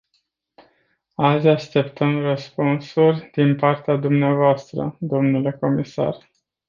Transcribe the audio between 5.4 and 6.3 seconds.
comisar.